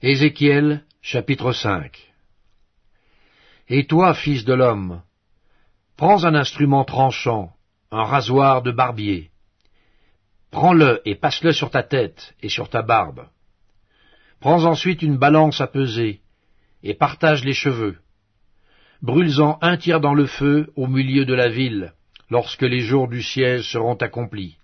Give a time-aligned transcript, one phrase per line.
[0.00, 1.90] Ézéchiel chapitre 5
[3.68, 5.02] Et toi, fils de l'homme,
[5.96, 7.50] prends un instrument tranchant,
[7.90, 9.32] un rasoir de barbier.
[10.52, 13.26] Prends-le et passe-le sur ta tête et sur ta barbe.
[14.38, 16.20] Prends ensuite une balance à peser,
[16.84, 17.98] et partage les cheveux.
[19.02, 21.92] Brûle-en un tiers dans le feu au milieu de la ville,
[22.30, 24.58] lorsque les jours du siège seront accomplis.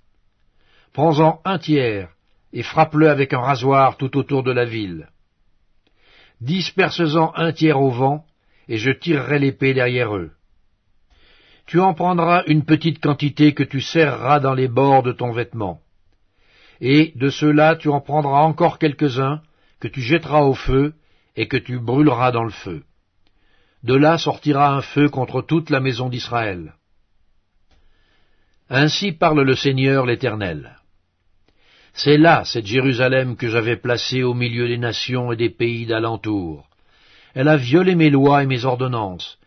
[0.93, 2.11] Prends-en un tiers,
[2.53, 5.09] et frappe-le avec un rasoir tout autour de la ville
[6.41, 8.25] disperse-en un tiers au vent,
[8.69, 10.33] et je tirerai l'épée derrière eux.
[11.67, 15.81] Tu en prendras une petite quantité que tu serreras dans les bords de ton vêtement.
[16.81, 19.41] Et de ceux-là tu en prendras encore quelques-uns,
[19.81, 20.95] que tu jetteras au feu,
[21.37, 22.85] et que tu brûleras dans le feu.
[23.83, 26.75] De là sortira un feu contre toute la maison d'Israël.
[28.71, 30.77] Ainsi parle le Seigneur l'Éternel.
[31.97, 36.69] C'est là cette Jérusalem que j'avais placée au milieu des nations et des pays d'alentour.
[37.35, 39.39] Elle a violé mes lois et mes ordonnances,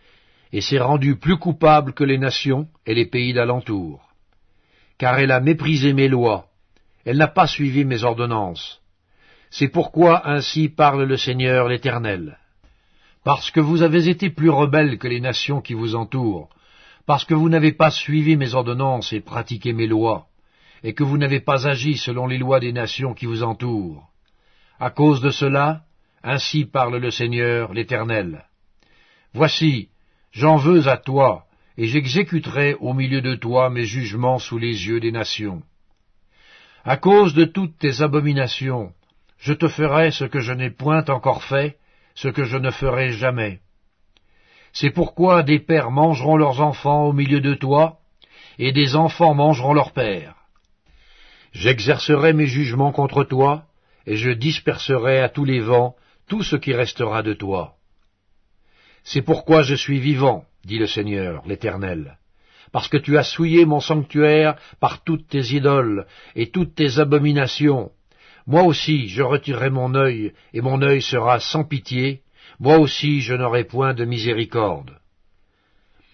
[0.54, 4.02] et s'est rendue plus coupable que les nations et les pays d'alentour.
[4.98, 6.48] Car elle a méprisé mes lois,
[7.04, 8.80] elle n'a pas suivi mes ordonnances.
[9.50, 12.38] C'est pourquoi ainsi parle le Seigneur l'Éternel.
[13.26, 16.48] Parce que vous avez été plus rebelles que les nations qui vous entourent,
[17.06, 20.28] parce que vous n'avez pas suivi mes ordonnances et pratiqué mes lois,
[20.84, 24.08] et que vous n'avez pas agi selon les lois des nations qui vous entourent.
[24.80, 25.82] À cause de cela,
[26.24, 28.46] ainsi parle le Seigneur l'Éternel.
[29.34, 29.90] Voici,
[30.32, 31.46] j'en veux à toi,
[31.78, 35.62] et j'exécuterai au milieu de toi mes jugements sous les yeux des nations.
[36.84, 38.94] À cause de toutes tes abominations,
[39.38, 41.78] je te ferai ce que je n'ai point encore fait,
[42.16, 43.60] ce que je ne ferai jamais.
[44.74, 48.00] C'est pourquoi des pères mangeront leurs enfants au milieu de toi,
[48.58, 50.37] et des enfants mangeront leurs pères.
[51.60, 53.64] J'exercerai mes jugements contre toi,
[54.06, 55.96] et je disperserai à tous les vents
[56.28, 57.74] tout ce qui restera de toi.
[59.04, 62.20] C'est pourquoi je suis vivant, dit le Seigneur, l'Éternel,
[62.72, 66.06] parce que tu as souillé mon sanctuaire par toutes tes idoles
[66.36, 67.90] et toutes tes abominations.
[68.46, 72.22] Moi aussi je retirerai mon œil, et mon œil sera sans pitié,
[72.60, 75.00] moi aussi je n'aurai point de miséricorde.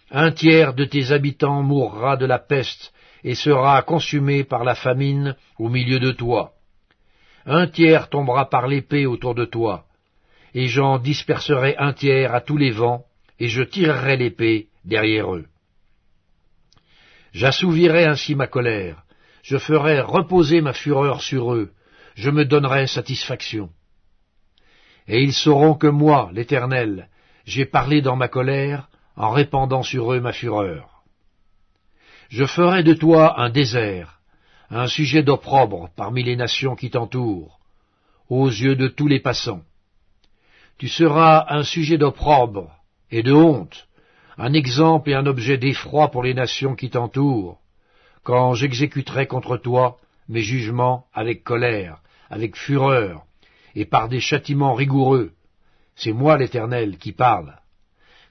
[0.09, 5.35] Un tiers de tes habitants mourra de la peste, et sera consumé par la famine
[5.57, 6.53] au milieu de toi.
[7.45, 9.85] Un tiers tombera par l'épée autour de toi,
[10.53, 13.05] et j'en disperserai un tiers à tous les vents,
[13.39, 15.45] et je tirerai l'épée derrière eux.
[17.33, 19.03] J'assouvirai ainsi ma colère,
[19.41, 21.71] je ferai reposer ma fureur sur eux,
[22.15, 23.69] je me donnerai satisfaction.
[25.07, 27.09] Et ils sauront que moi, l'Éternel,
[27.45, 30.92] j'ai parlé dans ma colère, en répandant sur eux ma fureur.
[32.35, 34.19] Je ferai de toi un désert,
[34.71, 37.59] un sujet d'opprobre parmi les nations qui t'entourent,
[38.27, 39.61] aux yeux de tous les passants.
[40.79, 42.71] Tu seras un sujet d'opprobre
[43.11, 43.87] et de honte,
[44.39, 47.59] un exemple et un objet d'effroi pour les nations qui t'entourent,
[48.23, 51.99] quand j'exécuterai contre toi mes jugements avec colère,
[52.31, 53.25] avec fureur,
[53.75, 55.33] et par des châtiments rigoureux.
[55.95, 57.59] C'est moi l'Éternel qui parle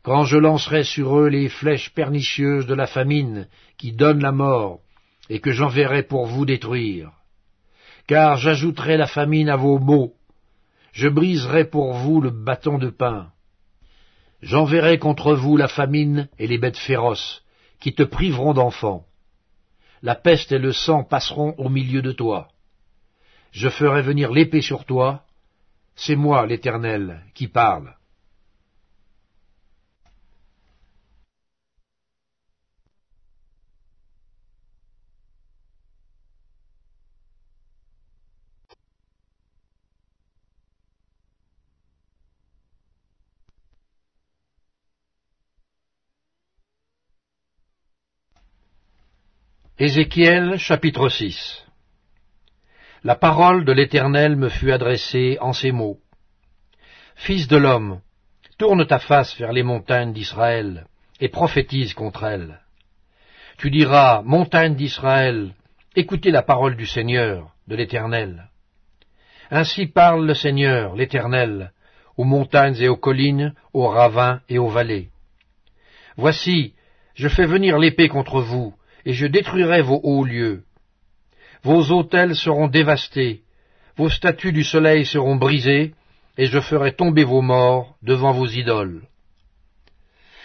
[0.02, 3.48] quand je lancerai sur eux les flèches pernicieuses de la famine
[3.78, 4.80] qui donne la mort,
[5.28, 7.10] et que j'enverrai pour vous détruire.
[8.06, 10.14] Car j'ajouterai la famine à vos maux,
[10.92, 13.30] je briserai pour vous le bâton de pain.
[14.42, 17.42] J'enverrai contre vous la famine et les bêtes féroces,
[17.80, 19.06] qui te priveront d'enfants.
[20.02, 22.48] La peste et le sang passeront au milieu de toi.
[23.52, 25.24] Je ferai venir l'épée sur toi,
[25.94, 27.94] c'est moi l'Éternel qui parle.
[49.84, 51.66] Ézéchiel chapitre 6
[53.02, 55.98] La parole de l'Éternel me fut adressée en ces mots.
[57.16, 58.00] Fils de l'homme,
[58.58, 60.86] tourne ta face vers les montagnes d'Israël,
[61.18, 62.60] et prophétise contre elles.
[63.58, 65.52] Tu diras, montagnes d'Israël,
[65.96, 68.50] écoutez la parole du Seigneur, de l'Éternel.
[69.50, 71.72] Ainsi parle le Seigneur, l'Éternel,
[72.16, 75.10] aux montagnes et aux collines, aux ravins et aux vallées.
[76.16, 76.76] Voici,
[77.14, 80.64] je fais venir l'épée contre vous, et je détruirai vos hauts lieux.
[81.62, 83.42] Vos autels seront dévastés,
[83.96, 85.94] vos statues du soleil seront brisées,
[86.38, 89.02] et je ferai tomber vos morts devant vos idoles.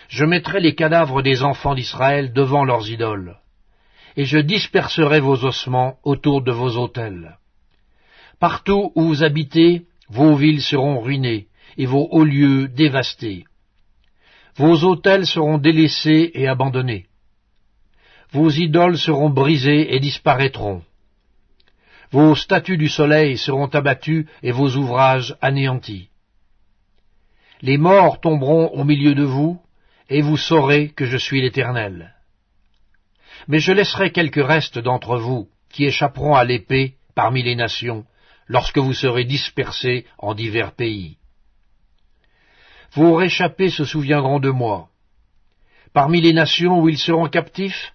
[0.09, 3.37] Je mettrai les cadavres des enfants d'Israël devant leurs idoles,
[4.15, 7.37] et je disperserai vos ossements autour de vos autels.
[8.39, 13.45] Partout où vous habitez, Vos villes seront ruinées, et vos hauts lieux dévastés.
[14.55, 17.06] Vos autels seront délaissés et abandonnés.
[18.31, 20.83] Vos idoles seront brisées et disparaîtront.
[22.11, 26.09] Vos statues du soleil seront abattues et vos ouvrages anéantis.
[27.61, 29.59] Les morts tomberont au milieu de vous,
[30.09, 32.13] et vous saurez que je suis l'Éternel.
[33.47, 38.05] Mais je laisserai quelques restes d'entre vous qui échapperont à l'épée parmi les nations,
[38.47, 41.17] lorsque vous serez dispersés en divers pays.
[42.93, 44.89] Vos réchappés se souviendront de moi.
[45.93, 47.93] Parmi les nations où ils seront captifs,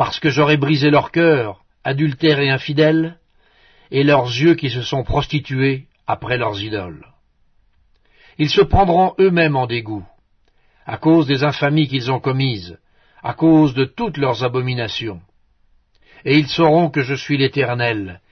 [0.00, 3.18] parce que j'aurai brisé leur cœur, adultères et infidèles,
[3.90, 7.06] et leurs yeux qui se sont prostitués après leurs idoles.
[8.38, 10.06] Ils se prendront eux-mêmes en dégoût,
[10.86, 12.78] à cause des infamies qu'ils ont commises,
[13.22, 15.20] à cause de toutes leurs abominations.
[16.24, 18.22] Et ils sauront que je suis l'Éternel,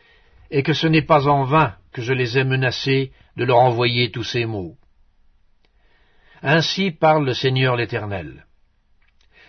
[0.50, 4.10] et que ce n'est pas en vain que je les ai menacés de leur envoyer
[4.10, 4.78] tous ces mots.
[6.40, 8.46] Ainsi parle le Seigneur l'Éternel.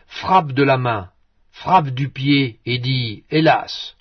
[0.05, 1.11] Frappe de la main,
[1.59, 3.97] frappe du pied, et dis, Hélas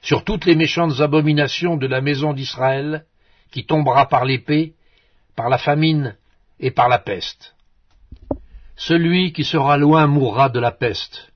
[0.00, 3.04] Sur toutes les méchantes abominations de la maison d'Israël,
[3.52, 4.72] qui tombera par l'épée,
[5.36, 6.16] par la famine
[6.58, 7.54] et par la peste.
[8.76, 11.30] Celui qui sera loin mourra de la peste,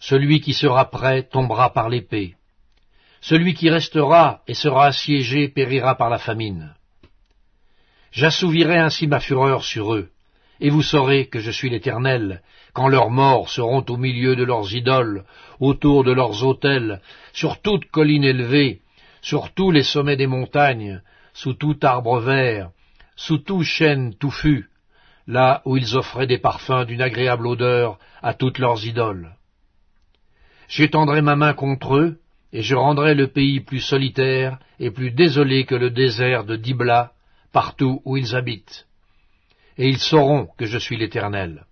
[0.00, 2.34] celui qui sera prêt tombera par l'épée.
[3.20, 6.74] Celui qui restera et sera assiégé périra par la famine.
[8.10, 10.10] J'assouvirai ainsi ma fureur sur eux,
[10.58, 12.42] et vous saurez que je suis l'Éternel,
[12.74, 15.24] quand leurs morts seront au milieu de leurs idoles,
[15.60, 17.00] autour de leurs autels,
[17.32, 18.80] sur toute colline élevée,
[19.22, 21.00] sur tous les sommets des montagnes,
[21.32, 22.70] sous tout arbre vert,
[23.16, 24.68] sous tout chêne touffu,
[25.28, 29.30] là où ils offraient des parfums d'une agréable odeur à toutes leurs idoles.
[30.68, 32.18] J'étendrai ma main contre eux,
[32.52, 37.12] et je rendrai le pays plus solitaire et plus désolé que le désert de Dibla,
[37.52, 38.86] partout où ils habitent.
[39.78, 41.64] Et ils sauront que je suis l'Éternel.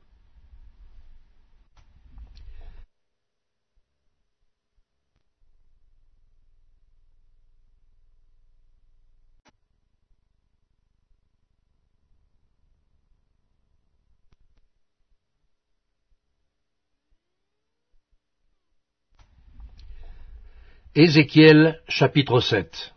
[20.95, 22.93] Ézéchiel chapitre 7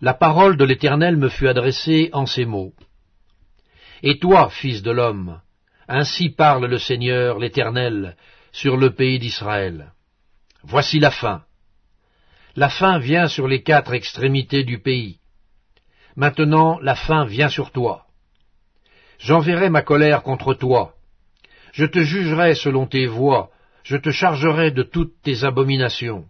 [0.00, 2.74] La parole de l'Éternel me fut adressée en ces mots.
[4.02, 5.40] Et toi, fils de l'homme,
[5.86, 8.16] ainsi parle le Seigneur l'Éternel
[8.50, 9.92] sur le pays d'Israël.
[10.64, 11.44] Voici la fin.
[12.56, 15.20] La fin vient sur les quatre extrémités du pays.
[16.16, 18.06] Maintenant la fin vient sur toi.
[19.20, 20.96] J'enverrai ma colère contre toi.
[21.72, 23.52] Je te jugerai selon tes voies
[23.84, 26.24] je te chargerai de toutes tes abominations.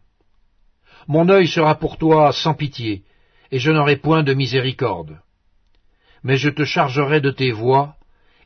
[1.07, 3.05] Mon œil sera pour toi sans pitié,
[3.51, 5.21] et je n'aurai point de miséricorde.
[6.25, 7.95] Mais je te chargerai de tes voies,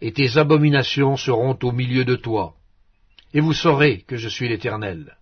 [0.00, 2.54] et tes abominations seront au milieu de toi,
[3.32, 5.16] et vous saurez que je suis l'Éternel.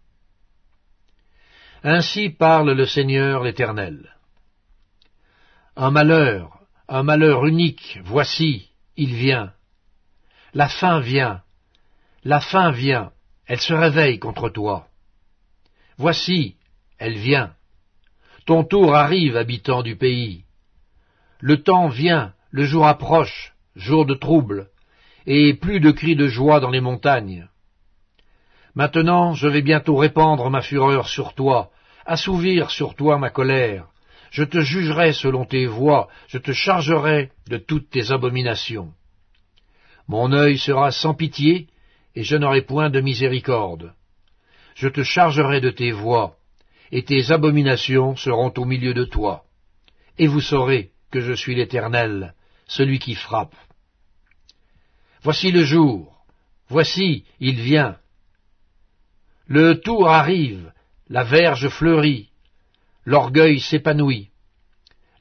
[1.85, 4.17] Ainsi parle le Seigneur l'Éternel.
[5.77, 9.53] Un malheur, un malheur unique, voici, il vient.
[10.55, 11.43] La fin vient,
[12.25, 13.13] la fin vient,
[13.47, 14.89] elle se réveille contre toi.
[15.99, 16.57] Voici,
[16.99, 17.53] elle vient.
[18.45, 20.45] Ton tour arrive, habitant du pays.
[21.41, 24.69] Le temps vient, le jour approche, jour de trouble,
[25.27, 27.49] et plus de cris de joie dans les montagnes.
[28.75, 31.71] Maintenant je vais bientôt répandre ma fureur sur toi,
[32.05, 33.87] assouvir sur toi ma colère.
[34.31, 38.93] Je te jugerai selon tes voies, je te chargerai de toutes tes abominations.
[40.09, 41.69] Mon œil sera sans pitié,
[42.17, 43.93] et je n'aurai point de miséricorde.
[44.75, 46.37] Je te chargerai de tes voies,
[46.91, 49.45] et tes abominations seront au milieu de toi.
[50.19, 52.35] Et vous saurez que je suis l'Éternel,
[52.67, 53.55] celui qui frappe.
[55.23, 56.25] Voici le jour,
[56.69, 57.99] voici, il vient.
[59.47, 60.73] Le tour arrive,
[61.09, 62.31] la verge fleurit,
[63.05, 64.31] l'orgueil s'épanouit,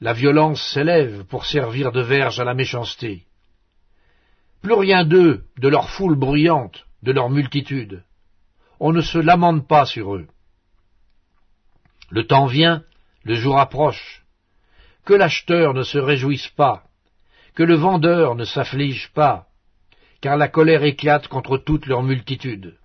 [0.00, 3.26] la violence s'élève pour servir de verge à la méchanceté.
[4.62, 8.04] Plus rien d'eux, de leur foule bruyante, de leur multitude.
[8.80, 10.26] On ne se lamente pas sur eux.
[12.10, 12.82] Le temps vient,
[13.24, 14.24] le jour approche.
[15.04, 16.84] Que l'acheteur ne se réjouisse pas,
[17.54, 19.46] que le vendeur ne s'afflige pas,
[20.20, 22.76] car la colère éclate contre toute leur multitude.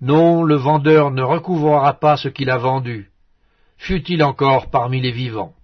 [0.00, 3.10] Non, le vendeur ne recouvrera pas ce qu'il a vendu,
[3.76, 5.54] fût-il encore parmi les vivants.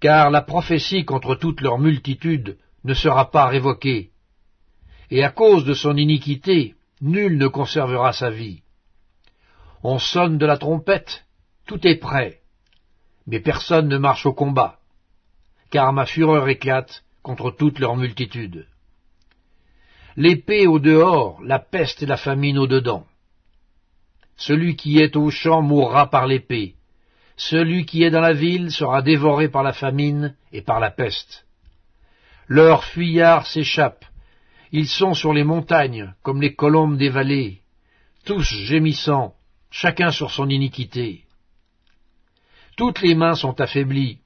[0.00, 4.10] Car la prophétie contre toute leur multitude ne sera pas révoquée,
[5.10, 8.62] et à cause de son iniquité, nul ne conservera sa vie.
[9.82, 11.24] On sonne de la trompette,
[11.66, 12.40] tout est prêt.
[13.26, 14.78] mais personne ne marche au combat,
[15.70, 18.66] car ma fureur éclate contre toute leur multitude.
[20.16, 23.06] L'épée au dehors, la peste et la famine au dedans.
[24.36, 26.74] Celui qui est au champ mourra par l'épée,
[27.36, 31.46] celui qui est dans la ville sera dévoré par la famine et par la peste.
[32.50, 34.06] Leurs fuyards s'échappent,
[34.72, 37.60] ils sont sur les montagnes comme les colombes des vallées,
[38.24, 39.34] tous gémissant,
[39.70, 41.26] chacun sur son iniquité.
[42.76, 44.18] Toutes les mains sont affaiblies,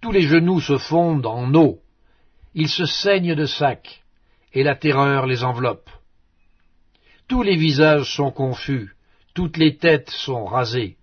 [0.00, 1.80] tous les genoux se fondent en eau,
[2.54, 4.02] ils se saignent de sac,
[4.54, 5.90] et la terreur les enveloppe.
[7.28, 8.96] Tous les visages sont confus,
[9.34, 10.96] toutes les têtes sont rasées.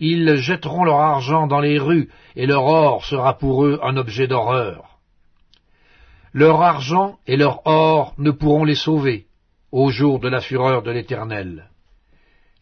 [0.00, 4.26] Ils jetteront leur argent dans les rues, et leur or sera pour eux un objet
[4.26, 4.89] d'horreur.
[6.32, 9.26] Leur argent et leur or ne pourront les sauver
[9.72, 11.68] au jour de la fureur de l'Éternel.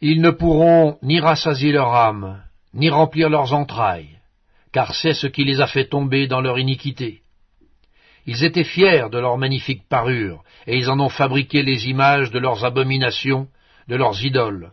[0.01, 4.19] Ils ne pourront ni rassasier leur âme, ni remplir leurs entrailles,
[4.73, 7.23] car c'est ce qui les a fait tomber dans leur iniquité.
[8.27, 12.39] Ils étaient fiers de leur magnifique parure, et ils en ont fabriqué les images de
[12.39, 13.49] leurs abominations,
[13.89, 14.73] de leurs idoles.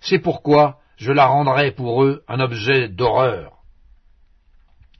[0.00, 3.58] C'est pourquoi je la rendrai pour eux un objet d'horreur.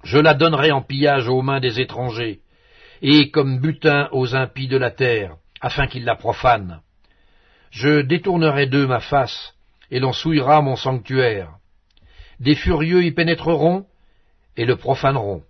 [0.05, 2.40] Je la donnerai en pillage aux mains des étrangers,
[3.03, 6.81] et comme butin aux impies de la terre, afin qu'ils la profanent.
[7.71, 9.55] Je détournerai d'eux ma face,
[9.91, 11.53] et l'on souillera mon sanctuaire.
[12.41, 13.87] Des furieux y pénétreront,
[14.57, 15.43] et le profaneront.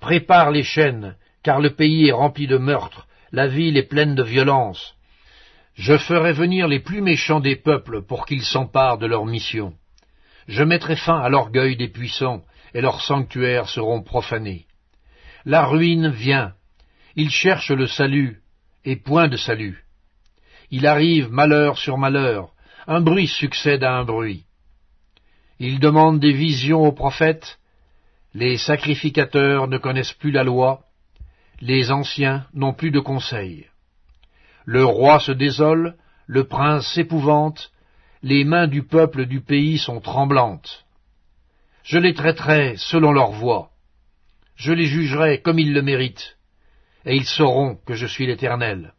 [0.00, 4.22] Prépare les chaînes, car le pays est rempli de meurtres, la ville est pleine de
[4.22, 4.94] violence.
[5.74, 9.74] Je ferai venir les plus méchants des peuples pour qu'ils s'emparent de leur mission.
[10.48, 12.42] Je mettrai fin à l'orgueil des puissants,
[12.72, 14.65] et leurs sanctuaires seront profanés.
[15.48, 16.54] La ruine vient.
[17.14, 18.42] Ils cherchent le salut,
[18.84, 19.84] et point de salut.
[20.72, 22.52] Il arrive malheur sur malheur,
[22.88, 24.44] un bruit succède à un bruit.
[25.60, 27.60] Ils demandent des visions aux prophètes,
[28.34, 30.80] les sacrificateurs ne connaissent plus la loi,
[31.60, 33.66] les anciens n'ont plus de conseils.
[34.64, 35.94] Le roi se désole,
[36.26, 37.70] le prince s'épouvante,
[38.20, 40.84] les mains du peuple du pays sont tremblantes.
[41.84, 43.70] Je les traiterai selon leur voie,
[44.56, 46.36] je les jugerai comme ils le méritent,
[47.04, 48.94] et ils sauront que je suis l'Éternel.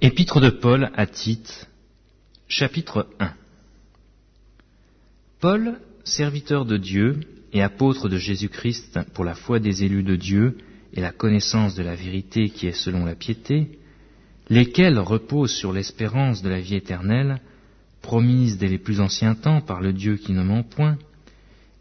[0.00, 1.70] Épître de Paul à Tite,
[2.46, 3.32] chapitre 1
[5.40, 7.20] Paul, serviteur de Dieu
[7.54, 10.58] et apôtre de Jésus-Christ pour la foi des élus de Dieu
[10.92, 13.78] et la connaissance de la vérité qui est selon la piété,
[14.50, 17.40] lesquels reposent sur l'espérance de la vie éternelle,
[18.02, 20.98] promise dès les plus anciens temps par le Dieu qui ne ment point,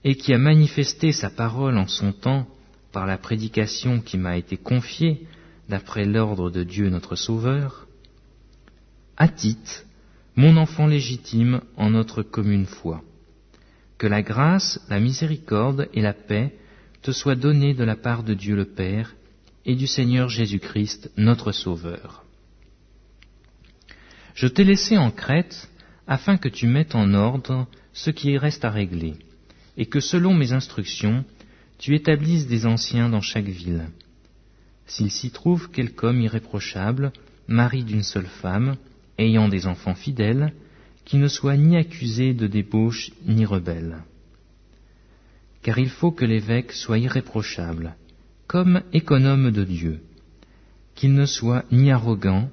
[0.03, 2.47] et qui a manifesté sa parole en son temps
[2.91, 5.25] par la prédication qui m'a été confiée
[5.69, 7.87] d'après l'ordre de Dieu notre Sauveur,
[9.17, 9.87] à Tite,
[10.35, 13.03] mon enfant légitime en notre commune foi.
[14.03, 16.53] Que la grâce, la miséricorde et la paix
[17.01, 19.15] te soient données de la part de Dieu le Père
[19.65, 22.25] et du Seigneur Jésus-Christ, notre Sauveur.
[24.35, 25.69] Je t'ai laissé en Crète
[26.05, 29.13] afin que tu mettes en ordre ce qui reste à régler,
[29.77, 31.23] et que selon mes instructions,
[31.77, 33.85] tu établisses des anciens dans chaque ville.
[34.85, 37.13] S'il s'y trouve quelque homme irréprochable,
[37.47, 38.75] mari d'une seule femme,
[39.17, 40.51] ayant des enfants fidèles,
[41.05, 44.03] qui ne soit ni accusé de débauche ni rebelle.
[45.61, 47.95] Car il faut que l'évêque soit irréprochable,
[48.47, 50.01] comme économe de Dieu,
[50.95, 52.49] qu'il ne soit ni arrogant,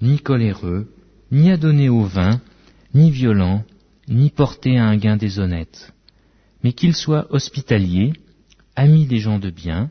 [0.00, 0.92] ni coléreux,
[1.30, 2.40] ni adonné au vin,
[2.94, 3.64] ni violent,
[4.08, 5.92] ni porté à un gain déshonnête,
[6.62, 8.12] mais qu'il soit hospitalier,
[8.74, 9.90] ami des gens de bien,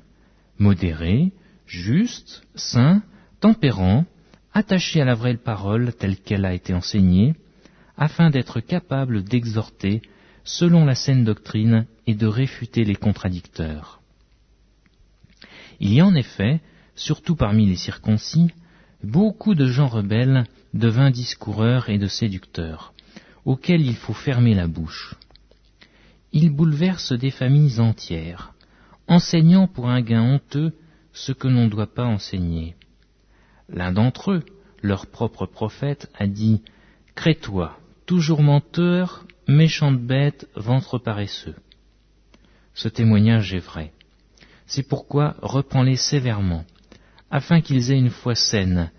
[0.57, 1.31] modéré,
[1.65, 3.03] juste, saint,
[3.39, 4.05] tempérant,
[4.53, 7.35] attaché à la vraie parole telle qu'elle a été enseignée,
[7.97, 10.01] afin d'être capable d'exhorter
[10.43, 14.01] selon la saine doctrine et de réfuter les contradicteurs.
[15.79, 16.61] Il y a en effet,
[16.95, 18.51] surtout parmi les circoncis,
[19.03, 22.93] beaucoup de gens rebelles, de vains discoureurs et de séducteurs,
[23.45, 25.15] auxquels il faut fermer la bouche.
[26.31, 28.53] Ils bouleversent des familles entières,
[29.07, 30.73] enseignant pour un gain honteux
[31.13, 32.75] ce que l'on ne doit pas enseigner.
[33.69, 34.43] L'un d'entre eux,
[34.81, 36.61] leur propre prophète, a dit
[37.15, 41.55] Crétois, toujours menteur, méchante bête, ventre paresseux.
[42.73, 43.91] Ce témoignage est vrai.
[44.65, 46.63] C'est pourquoi reprends-les sévèrement,
[47.29, 48.91] afin qu'ils aient une foi saine,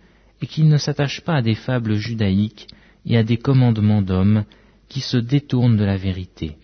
[0.42, 2.68] et qu'ils ne s'attachent pas à des fables judaïques
[3.06, 4.44] et à des commandements d'hommes
[4.88, 6.58] qui se détournent de la vérité.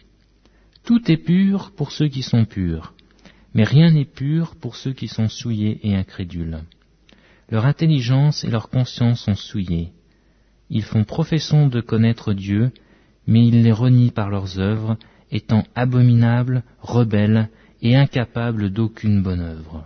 [0.85, 2.93] Tout est pur pour ceux qui sont purs,
[3.55, 6.61] mais rien n'est pur pour ceux qui sont souillés et incrédules.
[7.49, 9.93] Leur intelligence et leur conscience sont souillées.
[10.71, 12.71] Ils font profession de connaître Dieu,
[13.27, 14.97] mais ils les renient par leurs œuvres,
[15.31, 17.49] étant abominables, rebelles
[17.83, 19.85] et incapables d'aucune bonne œuvre.